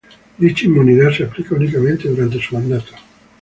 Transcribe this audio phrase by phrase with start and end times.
[0.39, 2.91] Dicha inmunidad se aplica únicamente durante su mandato.